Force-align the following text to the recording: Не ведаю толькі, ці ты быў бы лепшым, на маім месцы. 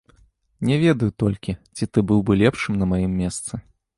Не 0.69 0.77
ведаю 0.83 1.09
толькі, 1.25 1.55
ці 1.75 1.83
ты 1.97 2.03
быў 2.11 2.23
бы 2.29 2.39
лепшым, 2.45 2.79
на 2.81 2.85
маім 2.95 3.13
месцы. 3.21 3.63